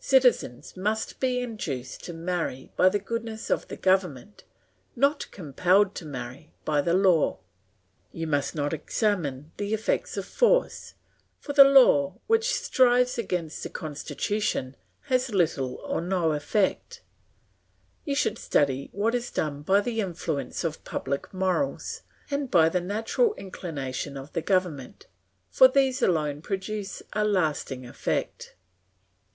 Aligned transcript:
Citizens 0.00 0.78
must 0.78 1.20
be 1.20 1.40
induced 1.40 2.02
to 2.02 2.14
marry 2.14 2.72
by 2.74 2.88
the 2.88 2.98
goodness 2.98 3.50
of 3.50 3.68
the 3.68 3.76
government, 3.76 4.42
not 4.96 5.30
compelled 5.30 5.94
to 5.94 6.06
marry 6.06 6.54
by 6.64 6.80
law; 6.80 7.38
you 8.10 8.26
must 8.26 8.54
not 8.54 8.72
examine 8.72 9.52
the 9.58 9.74
effects 9.74 10.16
of 10.16 10.24
force, 10.24 10.94
for 11.38 11.52
the 11.52 11.64
law 11.64 12.14
which 12.28 12.54
strives 12.54 13.18
against 13.18 13.62
the 13.62 13.68
constitution 13.68 14.74
has 15.02 15.34
little 15.34 15.74
or 15.84 16.00
no 16.00 16.32
effect; 16.32 17.02
you 18.06 18.14
should 18.14 18.38
study 18.38 18.88
what 18.94 19.14
is 19.14 19.30
done 19.30 19.60
by 19.60 19.82
the 19.82 20.00
influence 20.00 20.64
of 20.64 20.82
public 20.82 21.34
morals 21.34 22.00
and 22.30 22.50
by 22.50 22.70
the 22.70 22.80
natural 22.80 23.34
inclination 23.34 24.16
of 24.16 24.32
the 24.32 24.40
government, 24.40 25.08
for 25.50 25.68
these 25.68 26.00
alone 26.00 26.40
produce 26.40 27.02
a 27.12 27.22
lasting 27.22 27.84
effect. 27.84 28.54